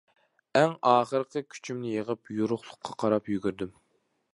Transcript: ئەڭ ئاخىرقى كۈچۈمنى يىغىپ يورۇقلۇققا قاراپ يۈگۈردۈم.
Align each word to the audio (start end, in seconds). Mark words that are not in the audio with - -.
ئەڭ 0.61 0.71
ئاخىرقى 0.91 1.45
كۈچۈمنى 1.53 1.95
يىغىپ 1.99 2.35
يورۇقلۇققا 2.41 3.01
قاراپ 3.05 3.35
يۈگۈردۈم. 3.35 3.79